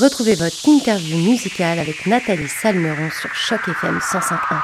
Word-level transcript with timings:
Retrouvez 0.00 0.34
votre 0.34 0.68
interview 0.68 1.16
musicale 1.18 1.78
avec 1.78 2.04
Nathalie 2.08 2.48
Salmeron 2.48 3.10
sur 3.10 3.32
Choc 3.32 3.60
FM 3.68 3.98
105.1. 3.98 4.56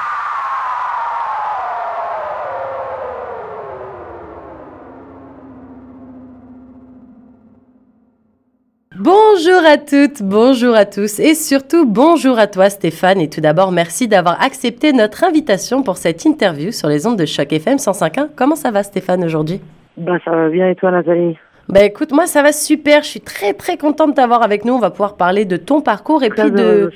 Bonjour 8.97 9.65
à 9.65 9.77
toutes, 9.77 10.21
bonjour 10.21 10.75
à 10.75 10.83
tous 10.85 11.17
et 11.21 11.33
surtout 11.33 11.85
bonjour 11.85 12.37
à 12.37 12.47
toi 12.47 12.69
Stéphane 12.69 13.21
et 13.21 13.29
tout 13.29 13.39
d'abord 13.39 13.71
merci 13.71 14.09
d'avoir 14.09 14.43
accepté 14.43 14.91
notre 14.91 15.23
invitation 15.23 15.81
pour 15.81 15.95
cette 15.95 16.25
interview 16.25 16.73
sur 16.73 16.89
les 16.89 17.07
ondes 17.07 17.17
de 17.17 17.25
Choc 17.25 17.53
FM 17.53 17.77
105.1. 17.77 18.31
Comment 18.35 18.57
ça 18.57 18.71
va 18.71 18.83
Stéphane 18.83 19.23
aujourd'hui? 19.23 19.61
Bah 19.95 20.17
ça 20.25 20.31
va 20.31 20.49
bien 20.49 20.67
et 20.67 20.75
toi 20.75 20.91
Nathalie? 20.91 21.37
Bah 21.69 21.83
écoute, 21.83 22.11
moi 22.11 22.27
ça 22.27 22.41
va 22.41 22.51
super, 22.51 23.03
je 23.03 23.09
suis 23.09 23.21
très 23.21 23.53
très 23.53 23.77
contente 23.77 24.11
de 24.11 24.15
t'avoir 24.15 24.43
avec 24.43 24.65
nous. 24.65 24.73
On 24.73 24.79
va 24.79 24.89
pouvoir 24.89 25.15
parler 25.15 25.45
de 25.45 25.57
ton 25.57 25.81
parcours 25.81 26.23
et 26.23 26.29
puis 26.29 26.51
de... 26.51 26.91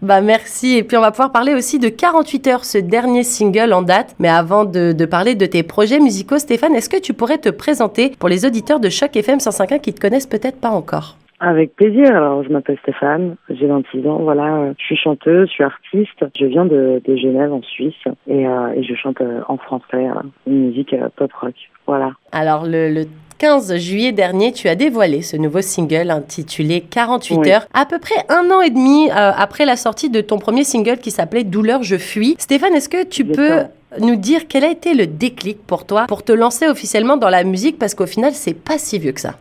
Bah 0.00 0.20
merci. 0.20 0.76
Et 0.76 0.84
puis 0.84 0.96
on 0.96 1.00
va 1.00 1.10
pouvoir 1.10 1.32
parler 1.32 1.54
aussi 1.54 1.78
de 1.78 1.88
48 1.88 2.46
heures, 2.46 2.64
ce 2.64 2.78
dernier 2.78 3.24
single 3.24 3.72
en 3.72 3.82
date. 3.82 4.14
Mais 4.18 4.28
avant 4.28 4.64
de, 4.64 4.92
de 4.92 5.04
parler 5.04 5.34
de 5.34 5.46
tes 5.46 5.62
projets 5.62 5.98
musicaux, 5.98 6.38
Stéphane, 6.38 6.74
est-ce 6.76 6.88
que 6.88 7.00
tu 7.00 7.14
pourrais 7.14 7.38
te 7.38 7.48
présenter 7.48 8.14
pour 8.18 8.28
les 8.28 8.44
auditeurs 8.44 8.78
de 8.78 8.90
Choc 8.90 9.16
FM 9.16 9.38
105.1 9.38 9.80
qui 9.80 9.92
te 9.92 10.00
connaissent 10.00 10.26
peut-être 10.26 10.60
pas 10.60 10.70
encore? 10.70 11.16
Avec 11.40 11.76
plaisir. 11.76 12.14
Alors, 12.14 12.42
je 12.42 12.48
m'appelle 12.48 12.78
Stéphane, 12.82 13.36
j'ai 13.48 13.66
26 13.66 14.06
ans. 14.06 14.18
Voilà, 14.22 14.72
je 14.78 14.84
suis 14.84 14.96
chanteuse, 14.96 15.48
je 15.48 15.52
suis 15.52 15.64
artiste. 15.64 16.24
Je 16.38 16.46
viens 16.46 16.64
de, 16.64 17.00
de 17.04 17.16
Genève, 17.16 17.52
en 17.52 17.62
Suisse, 17.62 17.94
et, 18.26 18.46
euh, 18.46 18.72
et 18.74 18.82
je 18.82 18.94
chante 18.94 19.20
euh, 19.20 19.40
en 19.48 19.56
français 19.56 19.84
euh, 19.94 20.22
une 20.46 20.68
musique 20.68 20.94
pop 21.16 21.32
rock. 21.34 21.54
Voilà. 21.86 22.12
Alors, 22.32 22.64
le, 22.66 22.90
le 22.92 23.04
15 23.38 23.76
juillet 23.76 24.12
dernier, 24.12 24.52
tu 24.52 24.68
as 24.68 24.74
dévoilé 24.74 25.22
ce 25.22 25.36
nouveau 25.36 25.60
single 25.60 26.10
intitulé 26.10 26.80
48 26.80 27.46
heures, 27.46 27.66
à 27.72 27.86
peu 27.86 27.98
près 27.98 28.16
un 28.28 28.50
an 28.50 28.60
et 28.60 28.70
demi 28.70 29.10
euh, 29.10 29.30
après 29.36 29.64
la 29.64 29.76
sortie 29.76 30.10
de 30.10 30.20
ton 30.20 30.38
premier 30.38 30.64
single 30.64 30.98
qui 30.98 31.12
s'appelait 31.12 31.44
Douleur, 31.44 31.82
je 31.84 31.96
fuis. 31.96 32.34
Stéphane, 32.38 32.74
est-ce 32.74 32.88
que 32.88 33.04
tu 33.04 33.24
peux 33.24 33.62
nous 34.00 34.16
dire 34.16 34.48
quel 34.48 34.64
a 34.64 34.70
été 34.70 34.92
le 34.94 35.06
déclic 35.06 35.64
pour 35.66 35.86
toi 35.86 36.06
pour 36.08 36.24
te 36.24 36.32
lancer 36.32 36.66
officiellement 36.66 37.16
dans 37.16 37.30
la 37.30 37.44
musique 37.44 37.78
parce 37.78 37.94
qu'au 37.94 38.06
final, 38.06 38.32
c'est 38.34 38.54
pas 38.54 38.76
si 38.76 38.98
vieux 38.98 39.12
que 39.12 39.20
ça? 39.20 39.34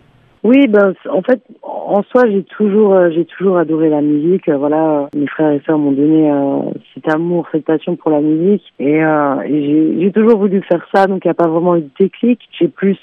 Oui, 0.43 0.67
ben 0.67 0.93
en 1.09 1.21
fait, 1.21 1.41
en 1.63 2.03
soi, 2.03 2.23
j'ai 2.29 2.43
toujours, 2.43 2.93
euh, 2.93 3.09
j'ai 3.11 3.25
toujours 3.25 3.57
adoré 3.57 3.89
la 3.89 4.01
musique. 4.01 4.47
Euh, 4.47 4.57
voilà, 4.57 5.09
mes 5.15 5.25
frères 5.27 5.51
et 5.51 5.61
sœurs 5.65 5.79
m'ont 5.79 5.91
donné 5.91 6.29
euh, 6.29 6.71
cet 6.93 7.11
amour, 7.11 7.47
cette 7.51 7.65
passion 7.65 7.95
pour 7.95 8.11
la 8.11 8.21
musique, 8.21 8.63
et, 8.79 8.99
et 8.99 9.99
j'ai 9.99 10.11
toujours 10.11 10.39
voulu 10.39 10.61
faire 10.61 10.85
ça. 10.93 11.07
Donc, 11.07 11.25
il 11.25 11.27
n'y 11.27 11.31
a 11.31 11.33
pas 11.33 11.47
vraiment 11.47 11.75
eu 11.75 11.81
de 11.81 11.89
déclic. 11.99 12.39
J'ai 12.57 12.67
plus 12.67 12.97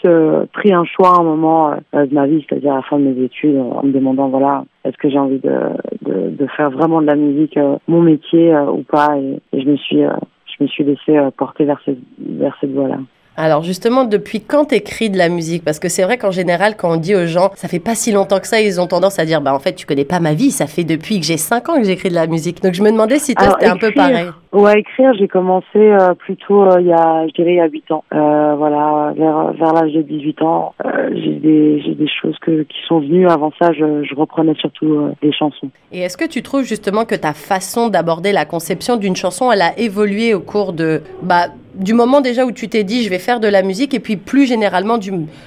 pris 0.52 0.72
un 0.72 0.84
choix 0.84 1.16
à 1.16 1.20
un 1.20 1.24
moment 1.24 1.74
de 1.92 2.14
ma 2.14 2.26
vie, 2.26 2.44
c'est-à-dire 2.48 2.72
à 2.72 2.76
la 2.76 2.82
fin 2.82 2.98
de 2.98 3.04
mes 3.04 3.24
études, 3.24 3.58
en 3.58 3.82
me 3.82 3.92
demandant, 3.92 4.28
voilà, 4.28 4.64
est-ce 4.84 4.96
que 4.96 5.10
j'ai 5.10 5.18
envie 5.18 5.40
de, 5.40 5.58
de, 6.02 6.30
de, 6.30 6.46
faire 6.56 6.70
vraiment 6.70 7.02
de 7.02 7.06
la 7.06 7.16
musique 7.16 7.58
mon 7.88 8.02
métier 8.02 8.54
ou 8.56 8.82
pas 8.82 9.18
et, 9.18 9.40
et, 9.52 9.62
je 9.62 9.68
me 9.68 9.76
suis, 9.76 10.00
je 10.00 10.62
me 10.62 10.66
suis 10.68 10.84
laissé 10.84 11.18
porter 11.36 11.64
vers 11.64 11.80
cette, 11.84 11.98
vers 12.18 12.56
cette 12.60 12.72
voie-là. 12.72 12.98
Alors 13.36 13.62
justement, 13.62 14.04
depuis 14.04 14.40
quand 14.40 14.66
t'écris 14.66 15.10
de 15.10 15.18
la 15.18 15.28
musique? 15.28 15.64
Parce 15.64 15.78
que 15.78 15.88
c'est 15.88 16.04
vrai 16.04 16.18
qu'en 16.18 16.30
général, 16.30 16.76
quand 16.76 16.92
on 16.92 16.96
dit 16.96 17.14
aux 17.14 17.26
gens, 17.26 17.50
ça 17.56 17.68
fait 17.68 17.80
pas 17.80 17.94
si 17.94 18.12
longtemps 18.12 18.38
que 18.38 18.46
ça, 18.46 18.60
ils 18.60 18.80
ont 18.80 18.86
tendance 18.86 19.18
à 19.18 19.24
dire, 19.24 19.40
bah 19.40 19.52
en 19.52 19.58
fait, 19.58 19.74
tu 19.74 19.86
connais 19.86 20.04
pas 20.04 20.20
ma 20.20 20.34
vie, 20.34 20.50
ça 20.50 20.66
fait 20.66 20.84
depuis 20.84 21.18
que 21.18 21.26
j'ai 21.26 21.36
5 21.36 21.68
ans 21.68 21.76
que 21.76 21.84
j'écris 21.84 22.10
de 22.10 22.14
la 22.14 22.26
musique. 22.26 22.62
Donc 22.62 22.74
je 22.74 22.82
me 22.82 22.90
demandais 22.90 23.18
si 23.18 23.34
toi, 23.34 23.50
c'était 23.50 23.66
un 23.66 23.76
peu 23.76 23.90
pareil. 23.92 24.28
Ouais, 24.52 24.78
écrire, 24.78 25.12
j'ai 25.18 25.26
commencé 25.26 25.66
euh, 25.74 26.14
plutôt 26.14 26.62
euh, 26.62 26.80
il 26.80 26.86
y 26.86 26.92
a, 26.92 27.26
je 27.26 27.32
dirais, 27.32 27.54
il 27.54 27.56
y 27.56 27.60
a 27.60 27.66
8 27.66 27.90
ans. 27.90 28.04
Euh, 28.14 28.54
voilà, 28.54 29.12
vers, 29.16 29.52
vers 29.52 29.72
l'âge 29.72 29.92
de 29.92 30.02
18 30.02 30.42
ans, 30.42 30.74
euh, 30.84 31.10
j'ai 31.12 31.32
des, 31.32 31.82
j'ai 31.82 31.94
des 31.96 32.08
choses 32.08 32.36
que, 32.40 32.62
qui 32.62 32.78
sont 32.86 33.00
venues. 33.00 33.28
Avant 33.28 33.52
ça, 33.60 33.72
je, 33.72 34.04
je 34.04 34.14
reprenais 34.14 34.54
surtout 34.54 35.10
des 35.22 35.32
chansons. 35.32 35.70
Et 35.90 36.02
est-ce 36.02 36.16
que 36.16 36.28
tu 36.28 36.42
trouves 36.42 36.62
justement 36.62 37.04
que 37.04 37.16
ta 37.16 37.32
façon 37.32 37.88
d'aborder 37.88 38.30
la 38.30 38.44
conception 38.44 38.96
d'une 38.96 39.16
chanson, 39.16 39.50
elle 39.50 39.62
a 39.62 39.76
évolué 39.76 40.34
au 40.34 40.40
cours 40.40 40.72
de, 40.72 41.02
bah, 41.22 41.48
du 41.74 41.94
moment 41.94 42.20
déjà 42.20 42.44
où 42.44 42.52
tu 42.52 42.68
t'es 42.68 42.84
dit 42.84 43.02
je 43.02 43.10
vais 43.10 43.18
faire 43.18 43.40
de 43.40 43.48
la 43.48 43.62
musique 43.62 43.94
et 43.94 44.00
puis 44.00 44.16
plus 44.16 44.46
généralement 44.46 44.98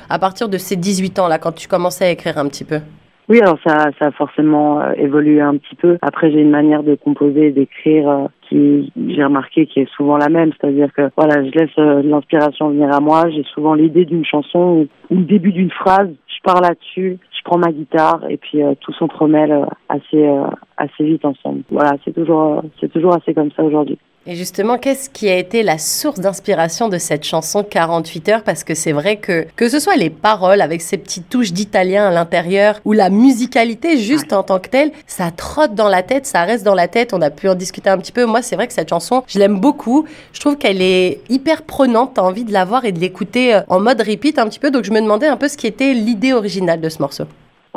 à 0.09 0.19
partir 0.19 0.49
de 0.49 0.57
ces 0.57 0.75
18 0.75 1.19
ans 1.19 1.27
là 1.27 1.39
quand 1.39 1.53
tu 1.53 1.67
commençais 1.67 2.05
à 2.05 2.11
écrire 2.11 2.37
un 2.37 2.47
petit 2.47 2.65
peu 2.65 2.79
oui, 3.29 3.41
alors 3.41 3.57
ça, 3.61 3.89
ça 3.99 4.05
a 4.05 4.11
forcément 4.11 4.79
euh, 4.79 4.93
évolué 4.93 5.41
un 5.41 5.57
petit 5.57 5.75
peu. 5.75 5.97
Après, 6.01 6.31
j'ai 6.31 6.39
une 6.39 6.49
manière 6.49 6.81
de 6.81 6.95
composer, 6.95 7.51
d'écrire 7.51 8.09
euh, 8.09 8.27
qui, 8.47 8.93
j'ai 8.95 9.23
remarqué, 9.23 9.65
qui 9.65 9.81
est 9.81 9.89
souvent 9.97 10.15
la 10.15 10.29
même. 10.29 10.51
C'est-à-dire 10.53 10.93
que 10.93 11.09
voilà, 11.17 11.43
je 11.43 11.51
laisse 11.51 11.77
euh, 11.77 12.01
l'inspiration 12.03 12.69
venir 12.69 12.89
à 12.93 13.01
moi. 13.01 13.29
J'ai 13.29 13.43
souvent 13.53 13.73
l'idée 13.73 14.05
d'une 14.05 14.23
chanson 14.23 14.87
ou 15.09 15.15
le 15.15 15.23
début 15.23 15.51
d'une 15.51 15.71
phrase. 15.71 16.07
Je 16.27 16.41
pars 16.41 16.61
là-dessus, 16.61 17.17
je 17.37 17.43
prends 17.43 17.57
ma 17.57 17.73
guitare 17.73 18.21
et 18.29 18.37
puis 18.37 18.61
tout 18.79 18.93
s'entremêle 18.93 19.65
assez 19.89 20.29
assez 20.77 21.03
vite 21.03 21.25
ensemble. 21.25 21.63
Voilà, 21.71 21.93
c'est 22.05 22.13
toujours 22.13 22.61
c'est 22.79 22.91
toujours 22.93 23.15
assez 23.15 23.33
comme 23.33 23.49
ça 23.57 23.63
aujourd'hui. 23.63 23.97
Et 24.29 24.35
justement, 24.35 24.77
qu'est-ce 24.77 25.09
qui 25.09 25.29
a 25.29 25.37
été 25.37 25.63
la 25.63 25.77
source 25.77 26.19
d'inspiration 26.19 26.89
de 26.89 26.97
cette 26.97 27.23
chanson 27.23 27.63
48 27.63 28.27
heures? 28.27 28.43
Parce 28.43 28.65
que 28.65 28.75
c'est 28.75 28.91
vrai 28.91 29.15
que 29.15 29.47
que 29.55 29.69
ce 29.69 29.79
soit 29.79 29.95
les 29.95 30.09
paroles 30.09 30.59
avec 30.59 30.81
ces 30.81 30.97
petites 30.97 31.29
touches 31.29 31.53
d'italien 31.53 32.09
à 32.09 32.11
l'intérieur 32.11 32.81
ou 32.83 32.91
la 32.91 33.09
musicalité 33.09 33.97
juste 33.97 34.33
en 34.33 34.43
tant 34.43 34.59
que 34.59 34.67
telle, 34.67 34.91
ça 35.07 35.31
trotte 35.31 35.75
dans 35.75 35.87
la 35.87 36.03
tête, 36.03 36.25
ça 36.25 36.43
reste 36.43 36.65
dans 36.65 36.75
la 36.75 36.89
tête. 36.89 37.13
On 37.13 37.21
a 37.21 37.29
pu 37.29 37.47
en 37.47 37.55
discuter 37.55 37.89
un 37.89 37.97
petit 37.97 38.11
peu. 38.11 38.25
Moi, 38.25 38.41
c'est 38.41 38.57
vrai 38.57 38.67
que 38.67 38.73
cette 38.73 38.89
chanson, 38.89 39.23
je 39.27 39.39
l'aime 39.39 39.61
beaucoup. 39.61 40.05
Je 40.33 40.41
trouve 40.41 40.57
qu'elle 40.57 40.81
est 40.81 41.21
hyper 41.29 41.61
prenante. 41.61 42.15
T'as 42.15 42.23
envie 42.23 42.43
de 42.43 42.51
la 42.51 42.65
voir 42.65 42.83
et 42.83 42.91
de 42.91 42.99
l'écouter 42.99 43.55
euh, 43.55 43.61
en 43.69 43.79
mode 43.79 44.01
repeat 44.01 44.39
un 44.39 44.49
petit 44.49 44.59
peu. 44.59 44.71
Donc 44.71 44.83
je 44.83 44.91
me 44.91 44.99
demandais 44.99 45.27
un 45.27 45.37
peu 45.37 45.47
ce 45.47 45.55
qui 45.55 45.67
était 45.67 45.93
l'idée 45.93 46.33
originale 46.33 46.81
de 46.81 46.89
ce 46.89 47.01
morceau. 47.01 47.23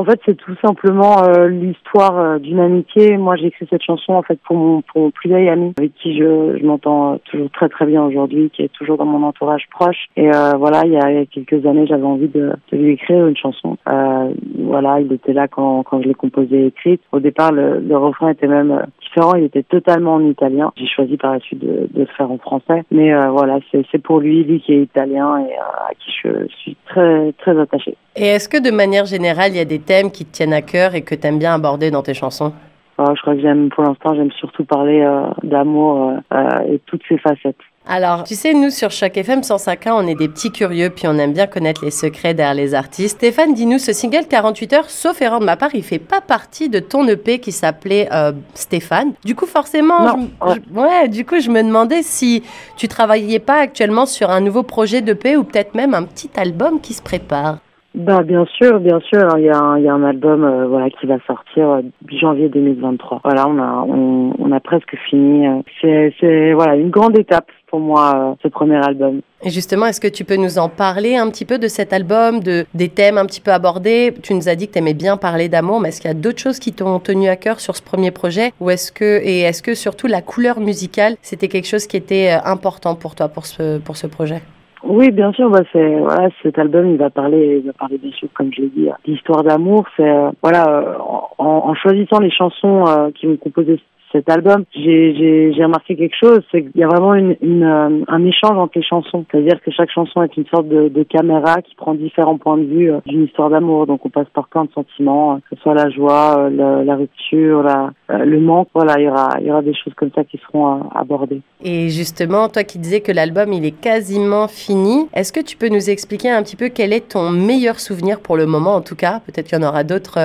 En 0.01 0.05
fait, 0.07 0.19
c'est 0.25 0.35
tout 0.35 0.57
simplement 0.65 1.23
euh, 1.25 1.49
l'histoire 1.49 2.19
euh, 2.19 2.39
d'une 2.39 2.59
amitié. 2.59 3.19
Moi, 3.19 3.37
j'ai 3.37 3.49
écrit 3.49 3.67
cette 3.69 3.83
chanson 3.83 4.15
en 4.15 4.23
fait 4.23 4.41
pour 4.47 4.57
mon, 4.57 4.81
plus 5.11 5.29
vieil 5.29 5.51
ami, 5.51 5.75
avec 5.77 5.93
qui 5.97 6.17
je, 6.17 6.65
m'entends 6.65 7.13
euh, 7.13 7.17
toujours 7.31 7.51
très 7.51 7.69
très 7.69 7.85
bien 7.85 8.03
aujourd'hui, 8.03 8.49
qui 8.49 8.63
est 8.63 8.73
toujours 8.73 8.97
dans 8.97 9.05
mon 9.05 9.23
entourage 9.23 9.67
proche. 9.71 10.07
Et 10.17 10.31
voilà, 10.57 10.87
il 10.87 10.93
y, 10.93 10.97
a, 10.97 11.27
quelques 11.27 11.67
années, 11.67 11.87
j'avais 11.87 12.05
envie 12.05 12.29
de, 12.29 12.53
lui 12.73 12.93
écrire 12.93 13.27
une 13.27 13.37
chanson. 13.37 13.77
Voilà, 13.85 15.01
il 15.01 15.13
était 15.13 15.35
là 15.35 15.49
quand, 15.49 15.85
je 15.93 16.09
l'ai 16.09 16.15
composée 16.15 16.63
et 16.63 16.67
écrite. 16.69 17.03
Au 17.13 17.21
départ, 17.21 17.53
le, 17.53 17.81
le, 17.81 17.97
refrain 17.99 18.31
était 18.31 18.47
même 18.47 18.87
différent. 19.03 19.35
Il 19.35 19.45
était 19.45 19.65
totalement 19.65 20.15
en 20.15 20.25
italien. 20.25 20.73
J'ai 20.77 20.87
choisi 20.87 21.19
par 21.19 21.35
la 21.35 21.41
suite 21.41 21.59
de, 21.59 21.89
de 21.93 22.01
le 22.01 22.07
faire 22.17 22.31
en 22.31 22.39
français. 22.39 22.85
Mais 22.91 23.13
voilà, 23.29 23.59
c'est 23.71 24.03
pour 24.03 24.21
lui, 24.21 24.45
lui 24.45 24.61
qui 24.61 24.73
est 24.73 24.83
italien 24.83 25.41
et 25.41 25.53
à 25.55 25.91
qui 25.99 26.11
je 26.23 26.47
suis 26.49 26.77
très 26.87 27.33
très 27.33 27.59
attachée. 27.61 27.97
Et 28.17 28.27
est-ce 28.27 28.49
que 28.49 28.59
de 28.59 28.71
manière 28.71 29.07
générale, 29.07 29.53
il 29.53 29.57
y 29.57 29.61
a 29.61 29.65
des 29.65 29.79
thèmes 29.91 30.13
qui 30.13 30.25
te 30.25 30.31
tiennent 30.31 30.53
à 30.53 30.63
cœur 30.63 30.95
et 30.95 31.03
que 31.03 31.17
tu 31.17 31.27
aimes 31.27 31.41
bien 31.41 31.53
aborder 31.53 31.91
dans 31.91 32.05
tes 32.05 32.15
chansons 32.15 32.53
oh, 32.99 33.05
Je 33.13 33.21
crois 33.23 33.35
que 33.35 33.41
j'aime, 33.41 33.71
pour 33.71 33.83
l'instant, 33.83 34.15
j'aime 34.15 34.31
surtout 34.31 34.65
parler 34.65 35.01
euh, 35.01 35.23
d'amour 35.43 36.11
euh, 36.33 36.37
euh, 36.37 36.75
et 36.75 36.79
toutes 36.87 37.03
ses 37.09 37.19
facettes. 37.19 37.59
Alors, 37.89 38.23
tu 38.23 38.37
sais, 38.37 38.55
nous, 38.55 38.71
sur 38.71 38.93
Choc 38.93 39.17
FM 39.17 39.41
105.1, 39.41 39.91
on 39.91 40.07
est 40.07 40.15
des 40.15 40.29
petits 40.29 40.53
curieux, 40.53 40.91
puis 40.91 41.09
on 41.09 41.19
aime 41.19 41.33
bien 41.33 41.49
connaître 41.49 41.85
les 41.85 41.91
secrets 41.91 42.35
derrière 42.35 42.55
les 42.55 42.75
artistes. 42.75 43.17
Stéphane, 43.17 43.53
dis-nous, 43.53 43.79
ce 43.79 43.93
single 43.93 44.29
48 44.31 44.73
heures, 44.75 44.91
sauf 44.91 45.21
erreur 45.23 45.41
de 45.41 45.45
ma 45.45 45.57
part, 45.57 45.75
il 45.75 45.83
fait 45.83 45.99
pas 45.99 46.21
partie 46.21 46.69
de 46.69 46.79
ton 46.79 47.09
EP 47.09 47.41
qui 47.41 47.51
s'appelait 47.51 48.09
euh, 48.13 48.31
Stéphane. 48.55 49.15
Du 49.25 49.35
coup, 49.35 49.47
forcément, 49.47 50.07
je, 50.47 50.55
je, 50.55 50.81
ouais, 50.81 51.09
du 51.09 51.25
coup, 51.27 51.41
je 51.41 51.51
me 51.51 51.65
demandais 51.65 52.03
si 52.05 52.45
tu 52.77 52.87
travaillais 52.87 53.41
pas 53.41 53.59
actuellement 53.59 54.07
sur 54.07 54.31
un 54.31 54.41
nouveau 54.41 54.63
projet 54.63 55.01
d'EP 55.01 55.37
ou 55.37 55.43
peut-être 55.43 55.75
même 55.75 55.95
un 55.95 56.05
petit 56.05 56.31
album 56.37 56.81
qui 56.81 56.93
se 56.95 57.03
prépare. 57.03 57.59
Bah 57.95 58.23
bien 58.23 58.47
sûr, 58.47 58.79
bien 58.79 59.01
sûr. 59.01 59.19
Alors 59.19 59.39
il 59.39 59.45
y 59.45 59.51
a 59.51 59.59
un, 59.59 60.05
album 60.05 60.45
euh, 60.45 60.67
voilà 60.69 60.91
qui 60.91 61.07
va 61.07 61.19
sortir 61.27 61.69
euh, 61.69 61.83
janvier 62.09 62.49
2023. 62.49 63.21
Voilà, 63.25 63.49
on 63.49 63.59
a 63.59 63.85
on 63.87 64.53
a 64.53 64.61
presque 64.61 64.97
fini. 65.09 65.49
Euh, 65.49 65.61
c'est 65.81 66.15
c'est 66.21 66.53
voilà 66.53 66.77
une 66.77 66.91
grande 66.91 67.19
étape 67.19 67.49
pour 67.67 67.81
moi 67.81 68.13
euh, 68.15 68.35
ce 68.43 68.49
premier 68.49 68.77
album. 68.77 69.21
Et 69.43 69.51
justement, 69.51 69.87
est-ce 69.87 70.01
que 70.01 70.09
tu 70.09 70.25
peux 70.25 70.37
nous 70.37 70.59
en 70.59 70.69
parler 70.69 71.17
un 71.17 71.29
petit 71.31 71.45
peu 71.45 71.59
de 71.59 71.67
cet 71.67 71.93
album, 71.93 72.41
de 72.41 72.65
des 72.75 72.89
thèmes 72.89 73.19
un 73.19 73.27
petit 73.27 73.41
peu 73.41 73.51
abordés? 73.51 74.15
Tu 74.23 74.35
nous 74.35 74.49
as 74.49 74.55
dit 74.55 74.69
que 74.69 74.75
tu 74.75 74.79
aimais 74.79 74.95
bien 74.95 75.17
parler 75.17 75.49
d'amour, 75.49 75.81
mais 75.81 75.89
est-ce 75.89 76.01
qu'il 76.01 76.11
y 76.11 76.13
a 76.13 76.17
d'autres 76.17 76.41
choses 76.41 76.61
qui 76.61 76.73
t'ont 76.73 77.01
tenu 77.01 77.29
à 77.29 77.37
cœur 77.37 77.59
sur 77.59 77.75
ce 77.75 77.83
premier 77.83 78.13
projet? 78.13 78.53
Ou 78.61 78.71
est-ce 78.71 78.93
que 78.93 79.21
et 79.25 79.41
est-ce 79.41 79.63
que 79.63 79.75
surtout 79.75 80.07
la 80.07 80.23
couleur 80.23 80.61
musicale, 80.61 81.17
c'était 81.23 81.49
quelque 81.49 81.69
chose 81.69 81.89
qui 81.89 81.97
était 81.97 82.31
important 82.45 82.95
pour 82.95 83.17
toi 83.17 83.29
pour 83.29 83.47
ce 83.47 83.79
pour 83.79 83.97
ce 83.97 84.07
projet? 84.07 84.43
Oui, 84.83 85.11
bien 85.11 85.33
sûr. 85.33 85.51
Bah, 85.51 85.61
c'est 85.73 85.99
voilà, 85.99 86.29
cet 86.43 86.59
album, 86.59 86.91
il 86.91 86.97
va 86.97 87.11
parler, 87.11 87.61
il 87.63 87.67
va 87.67 87.73
parler 87.73 87.99
bien 87.99 88.13
sûr, 88.13 88.29
comme 88.35 88.53
je 88.53 88.63
l'ai 88.63 88.69
dit, 88.69 88.89
d'histoire 89.05 89.43
d'amour. 89.43 89.87
C'est 89.97 90.09
euh, 90.09 90.31
voilà, 90.43 90.69
euh, 90.69 90.95
en, 90.99 91.29
en, 91.39 91.75
choisissant 91.75 92.19
les 92.19 92.31
chansons 92.31 92.87
euh, 92.87 93.11
qui 93.15 93.27
vont 93.27 93.37
composer 93.37 93.81
cet 94.13 94.29
album, 94.29 94.65
j'ai 94.75 95.53
remarqué 95.63 95.97
quelque 95.97 96.17
chose, 96.17 96.41
c'est 96.51 96.63
qu'il 96.63 96.81
y 96.81 96.85
a 96.85 96.89
vraiment 96.89 97.15
une, 97.15 97.37
euh, 97.63 98.05
un 98.09 98.25
échange 98.25 98.59
entre 98.59 98.73
les 98.77 98.83
chansons. 98.83 99.25
C'est-à-dire 99.31 99.61
que 99.65 99.71
chaque 99.71 99.91
chanson 99.91 100.23
est 100.23 100.37
une 100.37 100.47
sorte 100.47 100.69
de, 100.69 101.03
caméra 101.11 101.61
qui 101.63 101.75
prend 101.75 101.95
différents 101.95 102.39
points 102.39 102.59
de 102.59 102.65
vue 102.65 102.93
euh, 102.93 102.99
d'une 103.07 103.25
histoire 103.25 103.51
d'amour. 103.51 103.87
Donc 103.87 104.05
on 104.05 104.11
passe 104.11 104.29
par 104.35 104.49
plein 104.49 104.65
de 104.65 104.71
sentiments, 104.73 105.41
que 105.49 105.57
ce 105.57 105.63
soit 105.63 105.75
la 105.75 105.91
joie, 105.91 106.49
la, 106.51 106.85
la 106.85 106.97
rupture, 106.97 107.63
la, 107.63 107.91
le 108.09 108.41
manque. 108.41 108.69
Voilà, 108.75 108.95
il 108.99 109.05
y 109.05 109.09
aura, 109.09 109.29
il 109.41 109.47
y 109.47 109.51
aura 109.51 109.63
des 109.63 109.75
choses 109.75 109.95
comme 109.95 110.11
ça 110.15 110.25
qui 110.25 110.39
seront 110.39 110.83
abordées. 110.95 111.41
Et 111.63 111.89
justement, 111.89 112.49
toi 112.49 112.65
qui 112.65 112.79
disais 112.79 113.01
que 113.01 113.13
l'album 113.13 113.53
il 113.53 113.65
est 113.65 113.81
quasiment 113.81 114.49
fini, 114.49 115.07
est-ce 115.15 115.33
que 115.33 115.41
tu 115.41 115.57
peux 115.57 115.69
nous 115.69 115.91
expliquer 115.91 116.31
un 116.31 116.43
petit 116.43 116.57
peu 116.57 116.69
quel 116.69 116.93
est 116.93 117.13
ton 117.13 117.31
meilleur 117.31 117.81
souvenir 117.81 118.21
pour 118.21 118.37
le 118.37 118.47
moment 118.47 118.75
en 118.75 118.83
tout 118.83 118.97
cas? 118.97 119.21
Peut-être 119.27 119.47
qu'il 119.47 119.59
y 119.59 119.65
en 119.65 119.69
aura 119.69 119.85
d'autres 119.85 120.19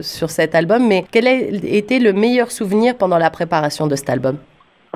sur 0.00 0.30
cet 0.30 0.54
album, 0.54 0.86
mais 0.86 1.04
quel 1.10 1.26
a 1.26 1.34
été 1.34 1.98
le 1.98 2.12
meilleur 2.12 2.50
souvenir 2.50 2.96
pendant 2.96 3.18
la 3.18 3.27
préparation 3.30 3.86
de 3.86 3.96
cet 3.96 4.10
album? 4.10 4.38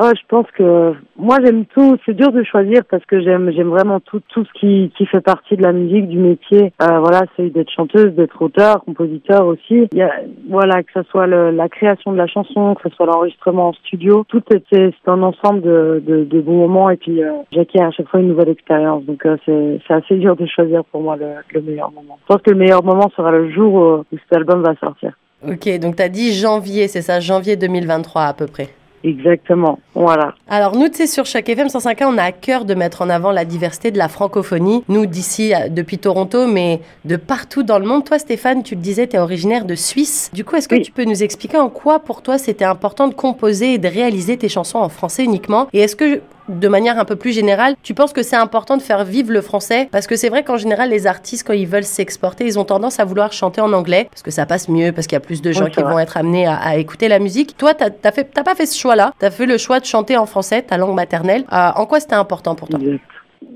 Oh, 0.01 0.11
je 0.17 0.23
pense 0.27 0.47
que 0.57 0.95
moi 1.17 1.37
j'aime 1.45 1.67
tout. 1.67 1.99
C'est 2.07 2.15
dur 2.15 2.33
de 2.33 2.43
choisir 2.45 2.83
parce 2.91 3.05
que 3.05 3.21
j'aime 3.21 3.51
vraiment 3.51 4.01
tout 4.01 4.23
tout 4.31 4.45
ce 4.45 4.59
qui 4.59 4.91
qui 4.97 5.05
fait 5.05 5.21
partie 5.21 5.57
de 5.57 5.63
la 5.63 5.73
musique, 5.73 6.09
du 6.09 6.19
métier. 6.19 6.73
Euh, 6.81 6.99
voilà, 6.99 7.25
c'est 7.37 7.51
d'être 7.51 7.71
chanteuse, 7.71 8.15
d'être 8.15 8.41
auteur, 8.41 8.83
compositeur 8.85 9.47
aussi. 9.47 9.89
Il 9.93 9.99
y 9.99 10.03
a, 10.03 10.11
voilà 10.49 10.83
que 10.83 10.91
ce 10.95 11.03
soit 11.11 11.27
la 11.27 11.69
création 11.69 12.13
de 12.13 12.17
la 12.17 12.27
chanson, 12.27 12.75
que 12.75 12.89
ce 12.89 12.97
soit 12.97 13.05
l'enregistrement 13.05 13.69
en 13.69 13.73
studio, 13.75 14.25
tout 14.29 14.43
c'est 14.49 14.65
c'est 14.73 15.11
un 15.11 15.23
ensemble 15.23 15.61
de, 15.61 16.03
de, 16.07 16.41
bons 16.41 16.57
moments 16.57 16.89
et 16.89 16.97
puis 16.97 17.23
euh, 17.23 17.33
j'acquiers 17.53 17.83
à 17.83 17.91
chaque 17.91 18.09
fois 18.09 18.21
une 18.21 18.29
nouvelle 18.29 18.49
expérience. 18.49 19.05
Donc 19.05 19.27
euh, 19.27 19.37
c'est 19.45 19.95
assez 19.95 20.17
dur 20.17 20.37
de 20.37 20.47
choisir 20.47 20.85
pour 20.87 21.03
moi 21.03 21.17
le, 21.17 21.35
le 21.53 21.61
meilleur 21.61 21.93
moment. 21.93 22.19
Je 22.23 22.35
pense 22.35 22.43
que 22.43 22.51
le 22.51 22.57
meilleur 22.57 22.83
moment 22.83 23.11
sera 23.15 23.31
le 23.31 23.51
jour 23.51 24.05
où 24.11 24.17
cet 24.17 24.37
album 24.37 24.63
va 24.63 24.75
sortir. 24.77 25.13
Ok, 25.47 25.69
donc 25.79 25.97
tu 25.97 26.03
as 26.03 26.09
dit 26.09 26.35
janvier, 26.35 26.89
c'est 26.89 27.03
ça, 27.03 27.21
janvier 27.21 27.57
2023 27.57 28.23
à 28.23 28.33
peu 28.33 28.47
près. 28.47 28.69
Exactement, 29.05 29.81
voilà. 29.95 30.35
Alors 30.49 30.77
nous, 30.77 30.89
tu 30.89 30.99
sais, 30.99 31.07
sur 31.09 31.27
chaque 31.27 31.49
FM 31.49 31.67
105.1, 31.67 32.05
on 32.07 32.19
a 32.19 32.23
à 32.23 32.33
cœur 32.33 32.65
de 32.65 32.75
mettre 32.75 33.03
en 33.03 33.09
avant 33.09 33.33
la 33.33 33.45
diversité 33.45 33.91
de 33.91 33.99
la 33.99 34.09
francophonie. 34.09 34.85
Nous, 34.89 35.07
d'ici, 35.07 35.53
euh, 35.53 35.69
depuis 35.69 35.99
Toronto, 35.99 36.47
mais 36.47 36.81
de 37.05 37.17
partout 37.17 37.65
dans 37.65 37.81
le 37.81 37.87
monde. 37.87 38.05
Toi, 38.05 38.21
Stéphane, 38.21 38.63
tu 38.63 38.77
le 38.77 38.81
disais, 38.81 39.09
tu 39.09 39.17
es 39.17 39.19
originaire 39.19 39.65
de 39.65 39.75
Suisse. 39.75 40.31
Du 40.33 40.45
coup, 40.45 40.55
est-ce 40.55 40.69
que 40.69 40.77
tu 40.77 40.93
peux 40.93 41.05
nous 41.05 41.25
expliquer 41.25 41.57
en 41.57 41.69
quoi, 41.69 41.99
pour 41.99 42.23
toi, 42.23 42.39
c'était 42.39 42.65
important 42.65 43.09
de 43.09 43.15
composer 43.15 43.75
et 43.75 43.79
de 43.79 43.89
réaliser 43.89 44.37
tes 44.37 44.49
chansons 44.49 44.79
en 44.79 44.89
français 44.89 45.25
uniquement? 45.25 45.67
Et 45.73 45.81
est-ce 45.81 45.97
que 45.97 46.21
de 46.49 46.69
manière 46.69 46.99
un 46.99 47.05
peu 47.05 47.17
plus 47.17 47.33
générale, 47.33 47.75
tu 47.83 47.95
penses 47.95 48.13
que 48.13 48.23
c'est 48.23 48.37
important 48.37 48.77
de 48.77 48.83
faire 48.83 49.05
vivre 49.05 49.33
le 49.33 49.41
français? 49.41 49.89
Parce 49.91 50.07
que 50.07 50.17
c'est 50.17 50.29
vrai 50.29 50.45
qu'en 50.45 50.57
général, 50.57 50.91
les 50.91 51.07
artistes, 51.07 51.47
quand 51.47 51.53
ils 51.53 51.67
veulent 51.67 51.85
s'exporter, 51.85 52.45
ils 52.45 52.59
ont 52.59 52.65
tendance 52.65 53.01
à 53.01 53.05
vouloir 53.05 53.33
chanter 53.33 53.61
en 53.61 53.73
anglais, 53.73 54.09
parce 54.11 54.23
que 54.23 54.31
ça 54.31 54.47
passe 54.47 54.69
mieux, 54.69 54.93
parce 54.93 55.07
qu'il 55.07 55.17
y 55.17 55.17
a 55.17 55.21
plus 55.21 55.43
de 55.43 55.53
gens 55.53 55.67
qui 55.67 55.83
vont 55.83 55.99
être 55.99 56.17
amenés 56.17 56.47
à, 56.47 56.77
écouter 56.77 57.09
la 57.09 57.19
musique. 57.19 57.57
Toi, 57.57 57.75
tu 57.75 57.85
n'as 57.85 58.43
pas 58.43 58.55
fait 58.55 58.67
ce 58.67 58.79
choix-là? 58.79 59.13
Tu 59.19 59.27
as 59.27 59.31
fait 59.31 59.47
le 59.47 59.59
choix 59.59 59.81
de 59.81 59.85
chanter 59.85 60.17
en 60.17 60.27
français, 60.27 60.63
ta 60.63 60.77
langue 60.77 60.95
maternelle. 60.95 61.45
Euh, 61.53 61.71
en 61.77 61.87
quoi 61.87 62.01
c'était 62.01 62.15
important 62.15 62.55
pour 62.55 62.69
toi? 62.69 62.79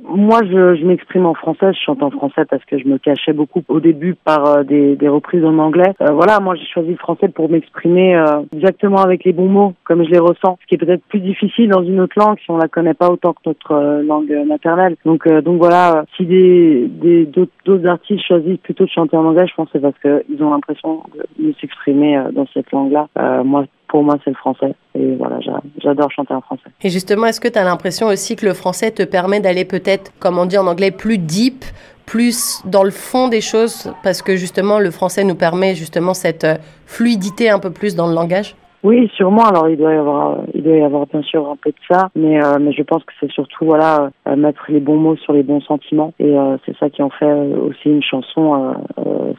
Moi, 0.09 0.41
je, 0.45 0.77
je 0.77 0.85
m'exprime 0.85 1.27
en 1.27 1.35
français, 1.35 1.73
je 1.73 1.81
chante 1.81 2.03
en 2.03 2.11
français 2.11 2.45
parce 2.49 2.65
que 2.65 2.79
je 2.79 2.87
me 2.87 2.99
cachais 2.99 3.33
beaucoup 3.33 3.63
au 3.69 3.81
début 3.81 4.15
par 4.15 4.47
euh, 4.47 4.63
des, 4.63 4.95
des, 4.97 5.09
reprises 5.09 5.45
en 5.45 5.59
anglais. 5.59 5.93
Euh, 6.01 6.13
voilà, 6.13 6.39
moi 6.41 6.55
j'ai 6.55 6.67
choisi 6.67 6.91
le 6.91 6.97
français 6.97 7.29
pour 7.29 7.51
m'exprimer 7.51 8.17
euh, 8.17 8.43
exactement 8.55 8.99
avec 8.99 9.25
les 9.25 9.33
bons 9.33 9.49
mots, 9.49 9.75
comme 9.85 10.05
je 10.05 10.11
les 10.11 10.19
ressens, 10.19 10.59
ce 10.63 10.67
qui 10.67 10.75
est 10.75 10.79
peut-être 10.79 11.05
plus 11.09 11.21
difficile 11.21 11.71
dans 11.71 11.83
une 11.83 12.01
autre 12.01 12.19
langue 12.19 12.39
si 12.39 12.51
on 12.51 12.57
la 12.57 12.69
connaît 12.69 12.95
pas 12.95 13.11
autant 13.11 13.33
que 13.33 13.41
notre 13.47 14.03
langue 14.03 14.33
maternelle. 14.47 14.97
Donc, 15.05 15.29
donc 15.29 15.59
voilà, 15.59 16.05
si 16.17 16.25
des 16.25 16.89
d'autres 17.27 17.87
artistes 17.87 18.25
choisissent 18.27 18.59
plutôt 18.59 18.85
de 18.85 18.91
chanter 18.91 19.17
en 19.17 19.25
anglais, 19.25 19.47
je 19.49 19.55
pense 19.55 19.69
que 19.71 19.79
c'est 19.79 19.81
parce 19.81 19.99
qu'ils 19.99 20.43
ont 20.43 20.51
l'impression 20.51 21.03
de 21.39 21.53
s'exprimer 21.61 22.21
dans 22.33 22.47
cette 22.55 22.71
langue-là. 22.71 23.09
moi, 23.45 23.65
pour 23.89 24.03
moi, 24.03 24.17
c'est 24.25 24.31
le 24.31 24.37
français. 24.37 24.75
Et 24.95 25.15
voilà, 25.17 25.39
j'adore 25.83 26.11
chanter 26.11 26.35
en 26.35 26.41
français. 26.41 26.69
Et 26.83 26.91
justement, 26.91 27.27
est-ce 27.27 27.41
que 27.41 27.49
tu 27.49 27.59
as 27.59 27.65
l'impression 27.65 28.07
aussi 28.09 28.37
que 28.37 28.47
le 28.47 28.55
français 28.55 28.91
te 28.91 29.03
permet 29.03 29.41
d'aller 29.41 29.65
peut-être, 29.65 30.13
comme 30.19 30.39
on 30.39 30.47
dit 30.47 30.59
en 30.59 30.67
anglais, 30.67 30.91
plus 30.91 31.19
deep, 31.19 31.65
plus 32.07 32.63
dans 32.65 32.85
le 32.85 32.91
fond 32.91 33.29
des 33.29 33.41
choses, 33.41 33.93
parce 34.03 34.23
que 34.23 34.37
justement, 34.37 34.79
le 34.79 34.91
français 34.91 35.25
nous 35.25 35.35
permet 35.35 35.75
justement 35.75 36.15
cette 36.15 36.45
euh, 36.45 36.57
fluidité 36.87 37.51
un 37.51 37.59
peu 37.59 37.71
plus 37.71 37.97
dans 37.97 38.07
le 38.07 38.15
langage? 38.15 38.55
Oui, 38.85 39.11
sûrement. 39.17 39.45
Alors 39.47 39.69
il 39.69 39.77
doit 39.77 39.93
y 39.93 39.97
avoir, 39.97 40.39
il 40.55 40.63
doit 40.63 40.77
y 40.77 40.83
avoir 40.83 41.07
bien 41.07 41.23
sûr 41.23 41.51
un 41.51 41.57
peu 41.57 41.71
de 41.71 41.77
ça, 41.91 42.09
mais 42.15 42.41
euh, 42.41 42.59
mais 42.61 42.73
je 42.73 42.83
pense 42.85 43.03
que 43.03 43.13
c'est 43.19 43.31
surtout 43.33 43.65
voilà 43.65 44.11
euh, 44.29 44.37
mettre 44.37 44.67
les 44.69 44.79
bons 44.79 44.97
mots 44.97 45.17
sur 45.17 45.33
les 45.33 45.43
bons 45.43 45.61
sentiments 45.61 46.13
et 46.21 46.37
c'est 46.65 46.77
ça 46.77 46.89
qui 46.89 47.03
en 47.03 47.11
fait 47.11 47.27
aussi 47.27 47.89
une 47.89 48.03
chanson 48.03 48.77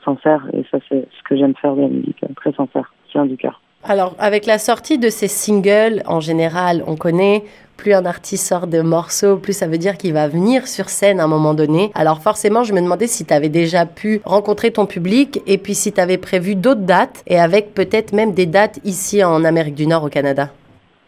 sincère 0.03 0.45
et 0.51 0.65
ça 0.69 0.79
c'est 0.89 1.07
ce 1.17 1.23
que 1.23 1.38
j'aime 1.38 1.53
faire 1.61 1.75
de 1.75 1.81
la 1.81 1.88
musique 1.88 2.19
très 2.35 2.51
sincère, 2.51 2.91
qui 3.05 3.13
vient 3.13 3.25
du 3.25 3.38
cœur. 3.38 3.61
Alors, 3.89 4.16
avec 4.19 4.45
la 4.45 4.60
sortie 4.60 4.98
de 4.98 5.10
ces 5.10 5.30
singles, 5.30 6.04
en 6.07 6.19
général, 6.19 6.84
on 6.88 6.98
connaît, 6.98 7.45
plus 7.78 7.94
un 7.94 8.06
artiste 8.06 8.45
sort 8.45 8.68
de 8.68 8.81
morceaux, 8.81 9.38
plus 9.38 9.54
ça 9.54 9.66
veut 9.66 9.78
dire 9.78 9.98
qu'il 9.98 10.12
va 10.12 10.28
venir 10.28 10.68
sur 10.68 10.89
scène 10.89 11.22
à 11.22 11.24
un 11.24 11.28
moment 11.28 11.54
donné. 11.54 11.92
Alors 11.95 12.22
forcément, 12.22 12.66
je 12.66 12.74
me 12.74 12.81
demandais 12.81 13.07
si 13.07 13.24
tu 13.24 13.34
avais 13.34 13.48
déjà 13.48 13.86
pu 13.86 14.19
rencontrer 14.25 14.72
ton 14.72 14.88
public 14.88 15.42
et 15.48 15.57
puis 15.57 15.74
si 15.74 15.94
tu 15.94 16.01
avais 16.01 16.18
prévu 16.18 16.56
d'autres 16.56 16.81
dates 16.81 17.24
et 17.28 17.39
avec 17.39 17.74
peut-être 17.74 18.12
même 18.12 18.34
des 18.34 18.45
dates 18.45 18.80
ici 18.84 19.24
en 19.24 19.45
Amérique 19.45 19.75
du 19.75 19.88
Nord 19.88 20.04
au 20.04 20.10
Canada. 20.10 20.50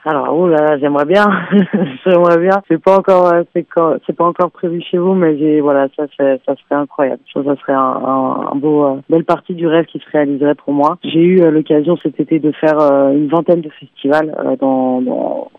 Alors, 0.06 0.34
oh 0.34 0.48
là, 0.48 0.78
j'aimerais 0.78 1.06
bien, 1.06 1.25
j'aimerais 2.06 2.38
bien. 2.38 2.62
C'est 2.69 2.81
pas 2.81 2.98
encore, 2.98 3.34
euh, 3.34 3.44
c'est 3.54 4.16
pas 4.16 4.25
encore 4.25 4.50
prévu 4.51 4.81
chez 4.81 4.98
vous, 4.98 5.13
mais 5.13 5.60
voilà, 5.60 5.88
ça, 5.98 6.06
ça 6.18 6.56
serait 6.56 6.80
incroyable. 6.80 7.19
Ça, 7.34 7.44
ça 7.44 7.56
serait 7.57 7.74
un, 7.74 8.56
beau, 8.56 8.86
euh, 8.86 8.96
belle 9.10 9.25
partie 9.25 9.56
du 9.56 9.68
rêve 9.68 9.86
qui 9.86 10.00
se 10.00 10.10
réaliserait 10.10 10.56
pour 10.56 10.74
moi. 10.74 10.98
J'ai 11.04 11.19
eu 11.19 11.42
euh, 11.42 11.51
l'occasion 11.51 11.98
cet 11.98 12.18
été 12.18 12.40
de 12.40 12.54
faire 12.54 12.80
une 12.80 13.28
vingtaine 13.28 13.60
de 13.60 13.69
festivals 13.69 14.34
dans, 14.62 15.01
dans, 15.01 15.50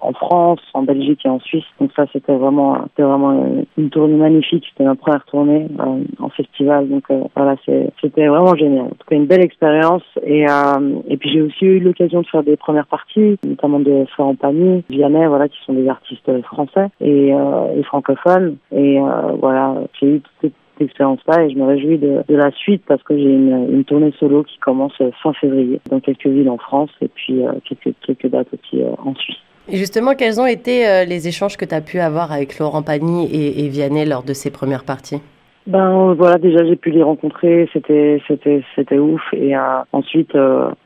en 0.00 0.12
France, 0.14 0.60
en 0.72 0.82
Belgique 0.82 1.20
et 1.26 1.28
en 1.28 1.40
Suisse. 1.40 1.64
Donc 1.78 1.90
ça, 1.94 2.06
c'était 2.12 2.34
vraiment, 2.34 2.78
c'était 2.88 3.02
vraiment 3.02 3.64
une 3.76 3.90
tournée 3.90 4.16
magnifique. 4.16 4.64
C'était 4.70 4.84
ma 4.84 4.94
première 4.94 5.24
tournée 5.26 5.66
en 6.18 6.28
festival. 6.30 6.88
Donc 6.88 7.04
voilà, 7.36 7.56
c'était 8.00 8.26
vraiment 8.26 8.54
génial. 8.54 8.86
En 8.86 8.88
tout 8.88 9.06
cas, 9.08 9.16
une 9.16 9.26
belle 9.26 9.44
expérience. 9.44 10.02
Et 10.24 10.46
puis 11.18 11.30
j'ai 11.30 11.42
aussi 11.42 11.66
eu 11.66 11.80
l'occasion 11.80 12.22
de 12.22 12.26
faire 12.26 12.42
des 12.42 12.56
premières 12.56 12.86
parties, 12.86 13.38
notamment 13.44 13.80
de 13.80 13.89
Florent 14.14 14.34
Pagny, 14.34 14.84
Vianney, 14.88 15.26
voilà, 15.26 15.48
qui 15.48 15.58
sont 15.64 15.72
des 15.72 15.88
artistes 15.88 16.30
français 16.42 16.88
et, 17.00 17.32
euh, 17.32 17.82
francophones. 17.84 18.56
Et 18.72 18.98
euh, 18.98 19.32
voilà, 19.38 19.74
j'ai 19.98 20.06
eu 20.06 20.20
toute 20.20 20.32
cette 20.40 20.52
expérience-là 20.80 21.44
et 21.44 21.50
je 21.50 21.56
me 21.56 21.66
réjouis 21.66 21.98
de, 21.98 22.22
la 22.28 22.50
suite 22.52 22.82
parce 22.86 23.02
que 23.02 23.16
j'ai 23.16 23.24
une, 23.24 23.84
tournée 23.84 24.12
solo 24.18 24.44
qui 24.44 24.58
commence 24.58 24.94
fin 25.22 25.32
février 25.34 25.80
dans 25.90 26.00
quelques 26.00 26.26
villes 26.26 26.48
en 26.48 26.56
France 26.56 26.90
et 27.02 27.08
puis 27.08 27.44
euh, 27.44 27.52
quelques, 27.64 27.94
quelques 28.06 28.28
dates 28.28 28.48
aussi 28.54 28.82
en 29.04 29.14
Suisse. 29.14 29.36
Et 29.68 29.76
justement, 29.76 30.14
quels 30.14 30.40
ont 30.40 30.46
été 30.46 31.04
les 31.06 31.28
échanges 31.28 31.56
que 31.56 31.64
tu 31.64 31.74
as 31.74 31.80
pu 31.80 32.00
avoir 32.00 32.32
avec 32.32 32.58
Laurent 32.58 32.82
Pagny 32.82 33.26
et, 33.26 33.64
et 33.64 33.68
Vianney 33.68 34.06
lors 34.06 34.22
de 34.22 34.32
ces 34.32 34.50
premières 34.50 34.84
parties? 34.84 35.20
Ben 35.66 36.14
voilà, 36.14 36.38
déjà 36.38 36.64
j'ai 36.64 36.74
pu 36.74 36.90
les 36.90 37.02
rencontrer, 37.02 37.68
c'était 37.72 38.20
c'était 38.26 38.64
c'était 38.74 38.98
ouf 38.98 39.20
et 39.34 39.52
ensuite 39.92 40.32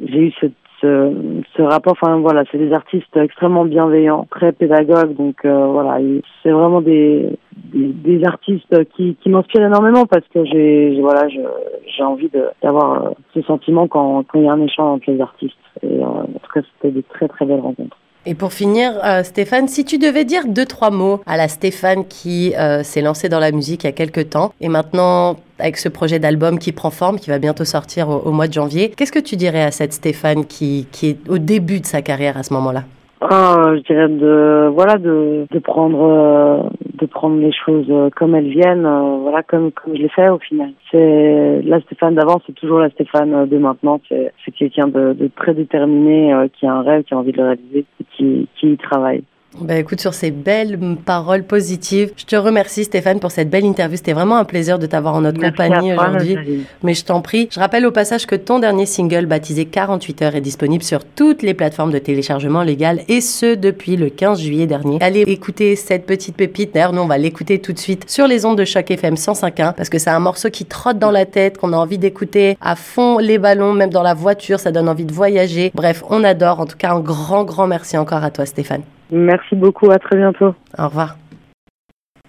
j'ai 0.00 0.18
eu 0.18 0.32
cette 0.40 0.52
ce, 0.80 1.62
rapport. 1.62 1.94
Enfin 2.00 2.18
voilà, 2.18 2.44
c'est 2.50 2.58
des 2.58 2.72
artistes 2.72 3.16
extrêmement 3.16 3.64
bienveillants, 3.64 4.26
très 4.30 4.52
pédagogues. 4.52 5.14
Donc 5.16 5.44
euh, 5.44 5.66
voilà, 5.66 5.98
c'est 6.42 6.50
vraiment 6.50 6.80
des, 6.80 7.30
des, 7.72 8.24
artistes 8.24 8.84
qui, 8.94 9.16
qui 9.16 9.28
m'inspirent 9.28 9.66
énormément 9.66 10.06
parce 10.06 10.26
que 10.28 10.44
j'ai 10.44 11.00
voilà, 11.00 11.28
j'ai 11.28 12.02
envie 12.02 12.30
d'avoir 12.62 13.06
euh, 13.06 13.10
ce 13.34 13.42
sentiment 13.42 13.88
quand, 13.88 14.24
quand 14.24 14.38
il 14.38 14.44
y 14.44 14.48
a 14.48 14.52
un 14.52 14.62
échange 14.62 14.96
entre 14.96 15.10
les 15.10 15.20
artistes. 15.20 15.56
Et 15.82 15.98
euh, 15.98 16.04
en 16.04 16.24
tout 16.24 16.52
cas, 16.52 16.60
c'était 16.74 16.92
des 16.92 17.02
très 17.02 17.28
très 17.28 17.44
belles 17.44 17.60
rencontres. 17.60 17.96
Et 18.26 18.34
pour 18.34 18.52
finir, 18.54 18.92
euh, 19.04 19.22
Stéphane, 19.22 19.68
si 19.68 19.84
tu 19.84 19.98
devais 19.98 20.24
dire 20.24 20.46
deux, 20.46 20.64
trois 20.64 20.90
mots 20.90 21.20
à 21.26 21.36
la 21.36 21.48
Stéphane 21.48 22.06
qui 22.06 22.54
euh, 22.56 22.82
s'est 22.82 23.02
lancée 23.02 23.28
dans 23.28 23.38
la 23.38 23.52
musique 23.52 23.84
il 23.84 23.86
y 23.86 23.90
a 23.90 23.92
quelques 23.92 24.30
temps 24.30 24.52
et 24.62 24.68
maintenant 24.68 25.36
avec 25.58 25.76
ce 25.76 25.90
projet 25.90 26.18
d'album 26.18 26.58
qui 26.58 26.72
prend 26.72 26.90
forme, 26.90 27.20
qui 27.20 27.28
va 27.28 27.38
bientôt 27.38 27.64
sortir 27.64 28.08
au, 28.08 28.32
mois 28.32 28.48
de 28.48 28.52
janvier, 28.52 28.90
qu'est-ce 28.96 29.12
que 29.12 29.18
tu 29.18 29.36
dirais 29.36 29.62
à 29.62 29.70
cette 29.70 29.92
Stéphane 29.92 30.46
qui, 30.46 30.86
qui 30.90 31.08
est 31.10 31.28
au 31.28 31.38
début 31.38 31.80
de 31.80 31.86
sa 31.86 32.02
carrière 32.02 32.36
à 32.38 32.42
ce 32.42 32.52
moment-là? 32.54 32.84
Ah, 33.30 33.72
je 33.74 33.80
dirais 33.80 34.08
de 34.08 34.68
voilà 34.74 34.98
de, 34.98 35.46
de 35.50 35.58
prendre 35.58 36.02
euh, 36.02 36.68
de 37.00 37.06
prendre 37.06 37.40
les 37.40 37.52
choses 37.52 37.86
euh, 37.88 38.10
comme 38.14 38.34
elles 38.34 38.50
viennent, 38.50 38.84
euh, 38.84 39.18
voilà 39.22 39.42
comme 39.42 39.72
comme 39.72 39.96
je 39.96 40.02
l'ai 40.02 40.10
fait 40.10 40.28
au 40.28 40.38
final. 40.38 40.72
C'est 40.90 41.62
la 41.62 41.80
Stéphane 41.80 42.16
d'avant, 42.16 42.42
c'est 42.46 42.54
toujours 42.54 42.80
la 42.80 42.90
Stéphane 42.90 43.46
de 43.46 43.56
maintenant. 43.58 43.98
C'est 44.10 44.30
c'est 44.44 44.50
quelqu'un 44.50 44.88
de, 44.88 45.14
de, 45.14 45.30
très 45.34 45.54
déterminé, 45.54 46.34
qui 46.52 46.66
a 46.66 46.74
un 46.74 46.82
rêve, 46.82 47.04
qui 47.04 47.14
a 47.14 47.18
envie 47.18 47.32
de 47.32 47.38
le 47.38 47.44
réaliser, 47.44 47.86
qui 48.14 48.46
qui 48.56 48.72
y 48.72 48.76
travaille. 48.76 49.24
Ben 49.60 49.78
écoute, 49.78 50.00
sur 50.00 50.14
ces 50.14 50.32
belles 50.32 50.78
paroles 51.04 51.44
positives, 51.44 52.12
je 52.16 52.24
te 52.24 52.34
remercie 52.34 52.84
Stéphane 52.84 53.20
pour 53.20 53.30
cette 53.30 53.50
belle 53.50 53.64
interview. 53.64 53.96
C'était 53.96 54.12
vraiment 54.12 54.36
un 54.36 54.44
plaisir 54.44 54.80
de 54.80 54.86
t'avoir 54.86 55.14
en 55.14 55.20
notre 55.20 55.40
compagnie 55.40 55.92
aujourd'hui. 55.92 56.66
Mais 56.82 56.94
je 56.94 57.04
t'en 57.04 57.20
prie, 57.20 57.48
je 57.52 57.60
rappelle 57.60 57.86
au 57.86 57.92
passage 57.92 58.26
que 58.26 58.34
ton 58.34 58.58
dernier 58.58 58.86
single 58.86 59.26
baptisé 59.26 59.64
48 59.66 60.22
heures 60.22 60.34
est 60.34 60.40
disponible 60.40 60.82
sur 60.82 61.04
toutes 61.04 61.42
les 61.42 61.54
plateformes 61.54 61.92
de 61.92 61.98
téléchargement 61.98 62.62
légal 62.62 63.02
et 63.08 63.20
ce 63.20 63.54
depuis 63.54 63.96
le 63.96 64.10
15 64.10 64.40
juillet 64.40 64.66
dernier. 64.66 64.98
Allez 65.00 65.20
écouter 65.20 65.76
cette 65.76 66.04
petite 66.04 66.36
pépite. 66.36 66.74
D'ailleurs, 66.74 66.92
nous 66.92 67.02
on 67.02 67.06
va 67.06 67.18
l'écouter 67.18 67.60
tout 67.60 67.72
de 67.72 67.78
suite 67.78 68.10
sur 68.10 68.26
les 68.26 68.44
ondes 68.44 68.58
de 68.58 68.64
Choc 68.64 68.90
FM 68.90 69.14
105.1 69.14 69.74
parce 69.74 69.88
que 69.88 69.98
c'est 69.98 70.10
un 70.10 70.20
morceau 70.20 70.50
qui 70.50 70.64
trotte 70.64 70.98
dans 70.98 71.12
la 71.12 71.26
tête, 71.26 71.58
qu'on 71.58 71.72
a 71.72 71.76
envie 71.76 71.98
d'écouter 71.98 72.56
à 72.60 72.74
fond 72.74 73.18
les 73.18 73.38
ballons, 73.38 73.72
même 73.72 73.90
dans 73.90 74.02
la 74.02 74.14
voiture, 74.14 74.58
ça 74.58 74.72
donne 74.72 74.88
envie 74.88 75.04
de 75.04 75.12
voyager. 75.12 75.70
Bref, 75.74 76.02
on 76.10 76.24
adore. 76.24 76.60
En 76.60 76.66
tout 76.66 76.76
cas, 76.76 76.92
un 76.92 77.00
grand, 77.00 77.44
grand 77.44 77.66
merci 77.68 77.96
encore 77.96 78.24
à 78.24 78.30
toi 78.30 78.46
Stéphane. 78.46 78.82
Merci 79.14 79.54
beaucoup, 79.54 79.90
à 79.92 79.98
très 79.98 80.16
bientôt. 80.16 80.54
Au 80.76 80.88
revoir. 80.88 81.16